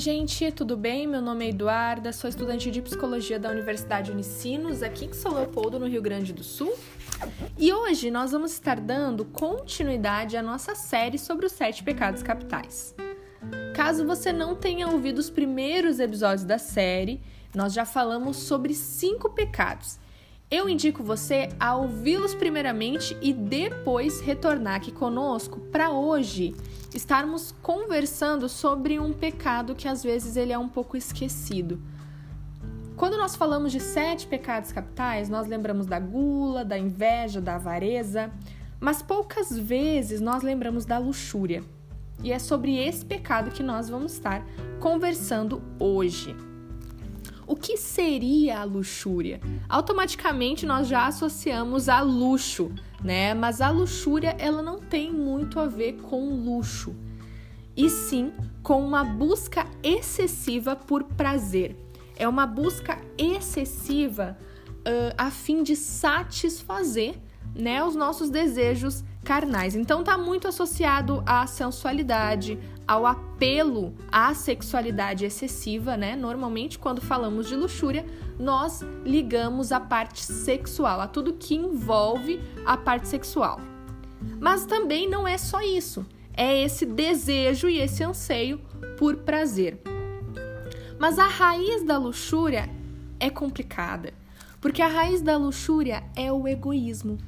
[0.00, 1.06] gente, tudo bem?
[1.06, 5.78] Meu nome é Eduarda, sou estudante de psicologia da Universidade Unicinos, aqui em São Leopoldo,
[5.78, 6.74] no Rio Grande do Sul.
[7.58, 12.94] E hoje nós vamos estar dando continuidade à nossa série sobre os sete pecados capitais.
[13.74, 17.20] Caso você não tenha ouvido os primeiros episódios da série,
[17.54, 19.98] nós já falamos sobre cinco pecados.
[20.50, 26.56] Eu indico você a ouvi-los primeiramente e depois retornar aqui conosco para hoje
[26.92, 31.80] estarmos conversando sobre um pecado que às vezes ele é um pouco esquecido.
[32.96, 38.28] Quando nós falamos de sete pecados capitais, nós lembramos da gula, da inveja, da avareza,
[38.80, 41.62] mas poucas vezes nós lembramos da luxúria.
[42.24, 44.44] E é sobre esse pecado que nós vamos estar
[44.80, 46.34] conversando hoje.
[47.50, 49.40] O que seria a luxúria?
[49.68, 52.70] Automaticamente nós já associamos a luxo,
[53.02, 53.34] né?
[53.34, 56.94] Mas a luxúria ela não tem muito a ver com luxo,
[57.76, 61.76] e sim com uma busca excessiva por prazer.
[62.14, 64.38] É uma busca excessiva
[64.86, 67.16] uh, a fim de satisfazer
[67.54, 69.74] né, os nossos desejos carnais.
[69.74, 76.16] Então tá muito associado à sensualidade, ao apelo à sexualidade excessiva, né?
[76.16, 78.04] Normalmente quando falamos de luxúria,
[78.38, 83.60] nós ligamos a parte sexual, a tudo que envolve a parte sexual.
[84.40, 86.04] Mas também não é só isso.
[86.34, 88.60] É esse desejo e esse anseio
[88.98, 89.80] por prazer.
[90.98, 92.68] Mas a raiz da luxúria
[93.18, 94.12] é complicada,
[94.60, 97.18] porque a raiz da luxúria é o egoísmo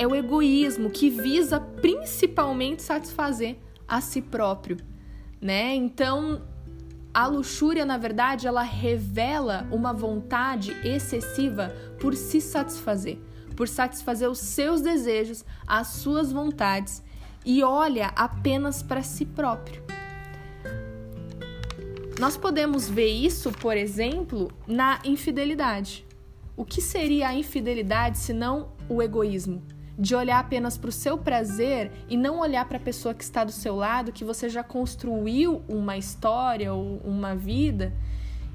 [0.00, 4.78] é o egoísmo que visa principalmente satisfazer a si próprio,
[5.38, 5.74] né?
[5.74, 6.40] Então,
[7.12, 11.68] a luxúria, na verdade, ela revela uma vontade excessiva
[12.00, 13.18] por se satisfazer,
[13.54, 17.02] por satisfazer os seus desejos, as suas vontades
[17.44, 19.82] e olha apenas para si próprio.
[22.18, 26.06] Nós podemos ver isso, por exemplo, na infidelidade.
[26.56, 29.62] O que seria a infidelidade se não o egoísmo?
[29.98, 33.44] De olhar apenas para o seu prazer e não olhar para a pessoa que está
[33.44, 37.92] do seu lado, que você já construiu uma história ou uma vida,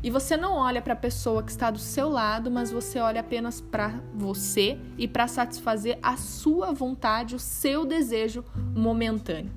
[0.05, 3.21] e você não olha para a pessoa que está do seu lado, mas você olha
[3.21, 8.45] apenas para você e para satisfazer a sua vontade, o seu desejo
[8.75, 9.51] momentâneo.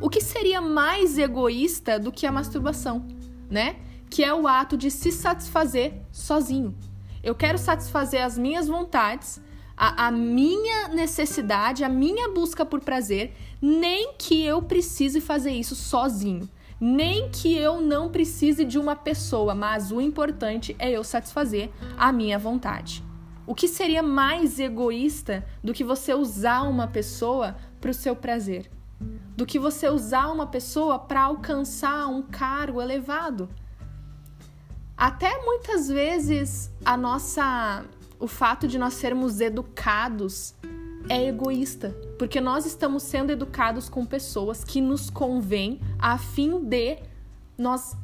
[0.00, 3.06] O que seria mais egoísta do que a masturbação,
[3.48, 3.76] né?
[4.10, 6.74] Que é o ato de se satisfazer sozinho.
[7.22, 9.40] Eu quero satisfazer as minhas vontades
[9.82, 15.74] a, a minha necessidade, a minha busca por prazer, nem que eu precise fazer isso
[15.74, 16.46] sozinho.
[16.78, 22.12] Nem que eu não precise de uma pessoa, mas o importante é eu satisfazer a
[22.12, 23.02] minha vontade.
[23.46, 28.70] O que seria mais egoísta do que você usar uma pessoa para o seu prazer?
[29.34, 33.48] Do que você usar uma pessoa para alcançar um cargo elevado?
[34.94, 37.82] Até muitas vezes a nossa
[38.20, 40.54] o fato de nós sermos educados
[41.08, 46.98] é egoísta, porque nós estamos sendo educados com pessoas que nos convêm a fim de
[47.56, 47.96] nós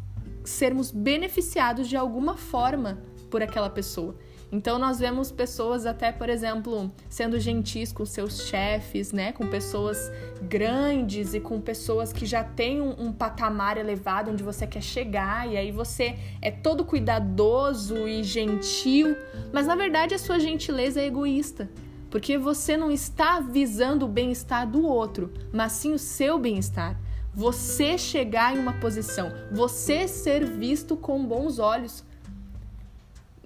[0.43, 2.99] sermos beneficiados de alguma forma
[3.31, 4.17] por aquela pessoa.
[4.57, 10.11] Então nós vemos pessoas até, por exemplo, sendo gentis com seus chefes, né, com pessoas
[10.49, 15.47] grandes e com pessoas que já têm um, um, patamar elevado onde você quer chegar
[15.47, 19.15] e aí você é todo cuidadoso e gentil,
[19.53, 21.69] mas na verdade a sua gentileza é egoísta.
[22.11, 26.99] Porque você não está visando o bem-estar do outro, mas sim o seu bem-estar.
[27.35, 32.07] Você chegar em uma posição, você ser visto com bons olhos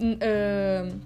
[0.00, 1.00] uh,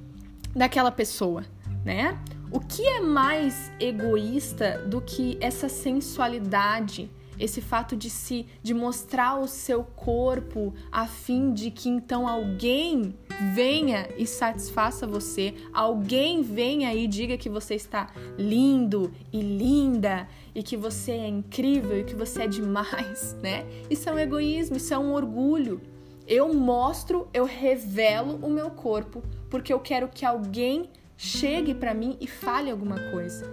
[0.55, 1.45] daquela pessoa,
[1.85, 2.19] né?
[2.51, 9.41] O que é mais egoísta do que essa sensualidade, esse fato de se de mostrar
[9.41, 13.13] o seu corpo a fim de que então alguém
[13.53, 20.63] venha e satisfaça você, alguém venha e diga que você está lindo e linda e
[20.63, 23.67] que você é incrível e que você é demais, né?
[23.91, 25.81] Isso é um egoísmo, isso é um orgulho.
[26.27, 32.17] Eu mostro, eu revelo o meu corpo porque eu quero que alguém chegue para mim
[32.21, 33.53] e fale alguma coisa.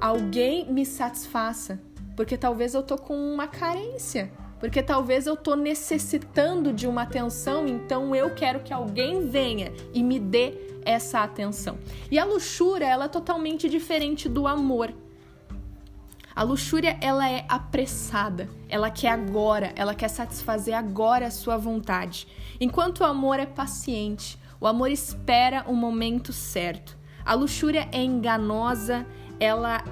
[0.00, 1.80] Alguém me satisfaça,
[2.16, 7.68] porque talvez eu tô com uma carência, porque talvez eu tô necessitando de uma atenção,
[7.68, 11.78] então eu quero que alguém venha e me dê essa atenção.
[12.10, 14.94] E a luxúria, ela é totalmente diferente do amor.
[16.38, 22.28] A luxúria, ela é apressada, ela quer agora, ela quer satisfazer agora a sua vontade.
[22.60, 26.96] Enquanto o amor é paciente, o amor espera o momento certo.
[27.26, 29.04] A luxúria é enganosa,
[29.40, 29.82] ela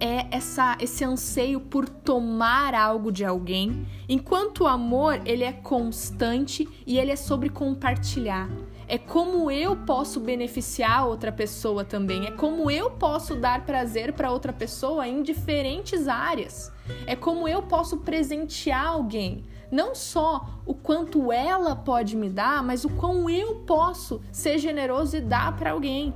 [0.00, 6.66] é essa esse anseio por tomar algo de alguém, enquanto o amor ele é constante
[6.86, 8.48] e ele é sobre compartilhar.
[8.88, 14.30] É como eu posso beneficiar outra pessoa também, é como eu posso dar prazer para
[14.30, 16.72] outra pessoa em diferentes áreas.
[17.04, 22.84] É como eu posso presentear alguém, não só o quanto ela pode me dar, mas
[22.84, 26.14] o quão eu posso ser generoso e dar para alguém.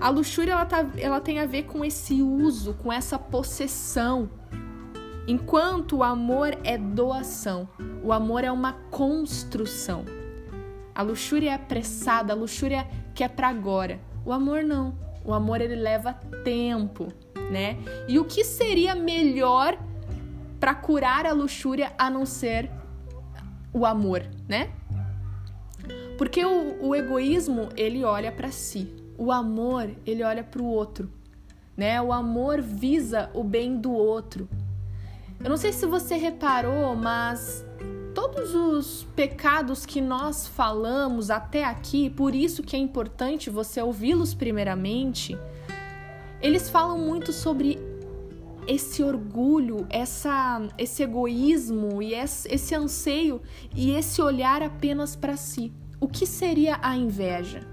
[0.00, 4.28] A luxúria ela, tá, ela tem a ver com esse uso, com essa possessão.
[5.28, 7.68] Enquanto o amor é doação,
[8.02, 10.04] o amor é uma construção.
[10.94, 14.00] A luxúria é apressada, a luxúria quer para agora.
[14.24, 14.94] O amor não.
[15.24, 16.14] O amor ele leva
[16.44, 17.08] tempo,
[17.50, 17.76] né?
[18.08, 19.78] E o que seria melhor
[20.58, 22.70] para curar a luxúria a não ser
[23.72, 24.70] o amor, né?
[26.18, 31.10] Porque o, o egoísmo ele olha para si, o amor, ele olha para o outro,
[31.76, 32.00] né?
[32.00, 34.48] O amor visa o bem do outro.
[35.42, 37.64] Eu não sei se você reparou, mas
[38.32, 44.34] todos os pecados que nós falamos até aqui, por isso que é importante você ouvi-los
[44.34, 45.38] primeiramente,
[46.40, 47.78] eles falam muito sobre
[48.66, 53.40] esse orgulho, essa, esse egoísmo e esse, esse anseio
[53.74, 55.72] e esse olhar apenas para si.
[55.98, 57.66] O que seria a inveja?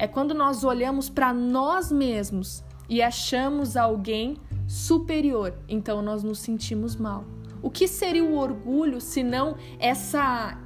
[0.00, 6.96] é quando nós olhamos para nós mesmos e achamos alguém superior, então nós nos sentimos
[6.96, 7.22] mal.
[7.62, 10.58] O que seria o orgulho se não essa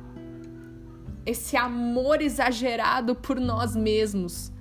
[1.27, 4.53] esse amor exagerado por nós mesmos?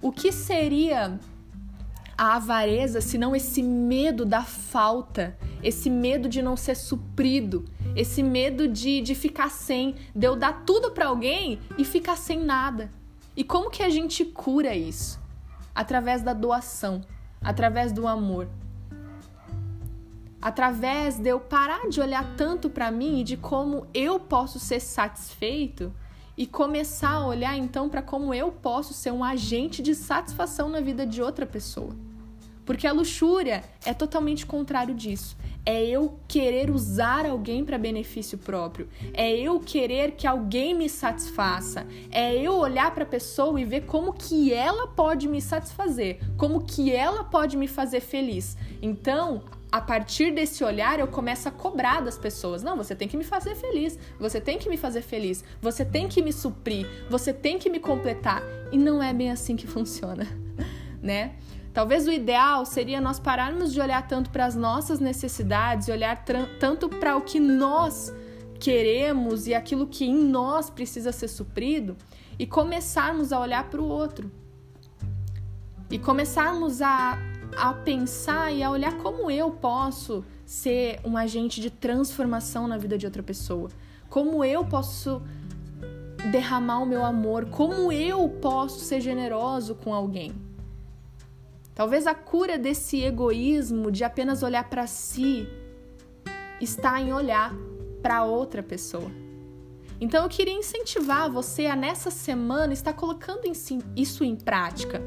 [0.00, 1.20] O que seria
[2.16, 7.64] a avareza se não esse medo da falta, esse medo de não ser suprido,
[7.94, 12.38] esse medo de, de ficar sem, de eu dar tudo para alguém e ficar sem
[12.42, 12.90] nada?
[13.36, 15.20] E como que a gente cura isso?
[15.74, 17.02] Através da doação,
[17.40, 18.48] através do amor.
[20.40, 24.80] Através de eu parar de olhar tanto para mim e de como eu posso ser
[24.80, 25.92] satisfeito
[26.36, 30.80] e começar a olhar então para como eu posso ser um agente de satisfação na
[30.80, 31.94] vida de outra pessoa.
[32.64, 35.36] Porque a luxúria é totalmente contrário disso.
[35.64, 38.88] É eu querer usar alguém para benefício próprio.
[39.12, 41.86] É eu querer que alguém me satisfaça.
[42.10, 46.64] É eu olhar para a pessoa e ver como que ela pode me satisfazer, como
[46.64, 48.56] que ela pode me fazer feliz.
[48.80, 52.62] Então, a partir desse olhar, eu começo a cobrar das pessoas.
[52.62, 56.08] Não, você tem que me fazer feliz, você tem que me fazer feliz, você tem
[56.08, 58.42] que me suprir, você tem que me completar.
[58.72, 60.26] E não é bem assim que funciona,
[61.00, 61.36] né?
[61.72, 66.24] Talvez o ideal seria nós pararmos de olhar tanto para as nossas necessidades e olhar
[66.58, 68.12] tanto para o que nós
[68.58, 71.96] queremos e aquilo que em nós precisa ser suprido
[72.38, 74.30] e começarmos a olhar para o outro.
[75.88, 77.18] E começarmos a,
[77.56, 82.98] a pensar e a olhar como eu posso ser um agente de transformação na vida
[82.98, 83.70] de outra pessoa.
[84.08, 85.22] Como eu posso
[86.32, 90.49] derramar o meu amor, como eu posso ser generoso com alguém.
[91.80, 95.48] Talvez a cura desse egoísmo de apenas olhar para si
[96.60, 97.54] está em olhar
[98.02, 99.10] para outra pessoa.
[99.98, 103.50] Então eu queria incentivar você a nessa semana estar colocando
[103.96, 105.00] isso em prática.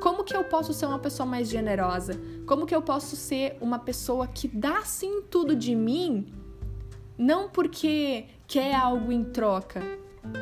[0.00, 2.12] Como que eu posso ser uma pessoa mais generosa?
[2.46, 6.32] Como que eu posso ser uma pessoa que dá sim tudo de mim,
[7.18, 9.80] não porque quer algo em troca,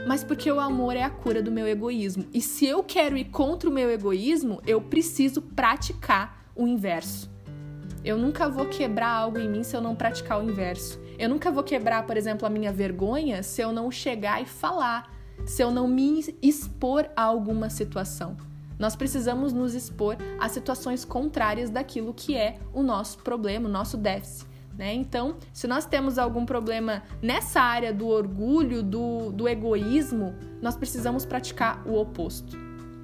[0.07, 2.27] mas porque o amor é a cura do meu egoísmo.
[2.33, 7.31] E se eu quero ir contra o meu egoísmo, eu preciso praticar o inverso.
[8.05, 10.99] Eu nunca vou quebrar algo em mim se eu não praticar o inverso.
[11.19, 15.15] Eu nunca vou quebrar, por exemplo, a minha vergonha se eu não chegar e falar,
[15.45, 18.37] se eu não me expor a alguma situação.
[18.79, 23.99] Nós precisamos nos expor a situações contrárias daquilo que é o nosso problema, o nosso
[23.99, 24.50] déficit.
[24.81, 24.95] Né?
[24.95, 31.27] Então, se nós temos algum problema nessa área do orgulho, do, do egoísmo, nós precisamos
[31.27, 32.57] praticar o oposto.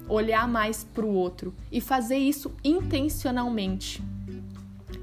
[0.09, 4.03] Olhar mais para o outro e fazer isso intencionalmente.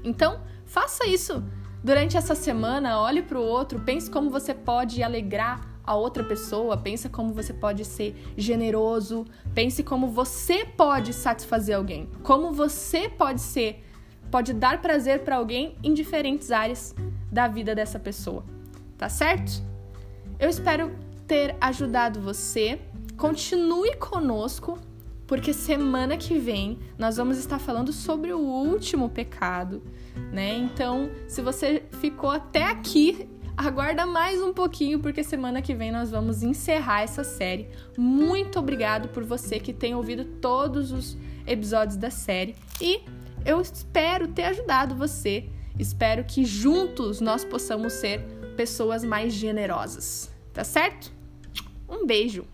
[0.03, 1.41] Então, faça isso
[1.81, 6.75] durante essa semana, olhe para o outro, pense como você pode alegrar a outra pessoa,
[6.75, 13.39] pense como você pode ser generoso, pense como você pode satisfazer alguém, como você pode
[13.39, 13.81] ser
[14.31, 16.95] pode dar prazer para alguém em diferentes áreas
[17.31, 18.43] da vida dessa pessoa.
[18.97, 19.63] Tá certo?
[20.39, 20.91] Eu espero
[21.27, 22.79] ter ajudado você.
[23.17, 24.77] Continue conosco,
[25.25, 29.81] porque semana que vem nós vamos estar falando sobre o último pecado,
[30.31, 30.55] né?
[30.57, 36.11] Então, se você ficou até aqui, aguarda mais um pouquinho, porque semana que vem nós
[36.11, 37.69] vamos encerrar essa série.
[37.97, 41.17] Muito obrigado por você que tem ouvido todos os
[41.47, 43.01] episódios da série e
[43.45, 45.47] eu espero ter ajudado você.
[45.77, 48.21] Espero que juntos nós possamos ser
[48.57, 50.31] pessoas mais generosas.
[50.53, 51.11] Tá certo?
[51.87, 52.45] Um beijo!